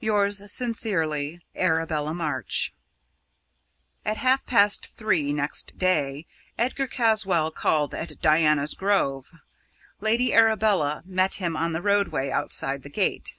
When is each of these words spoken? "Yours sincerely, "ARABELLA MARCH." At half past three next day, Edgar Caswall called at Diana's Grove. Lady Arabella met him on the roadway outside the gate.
"Yours 0.00 0.50
sincerely, 0.50 1.40
"ARABELLA 1.56 2.14
MARCH." 2.14 2.72
At 4.02 4.16
half 4.16 4.46
past 4.46 4.96
three 4.96 5.30
next 5.30 5.76
day, 5.76 6.24
Edgar 6.56 6.86
Caswall 6.86 7.50
called 7.50 7.94
at 7.94 8.18
Diana's 8.22 8.72
Grove. 8.72 9.30
Lady 10.00 10.32
Arabella 10.32 11.02
met 11.04 11.34
him 11.34 11.54
on 11.54 11.74
the 11.74 11.82
roadway 11.82 12.30
outside 12.30 12.82
the 12.82 12.88
gate. 12.88 13.34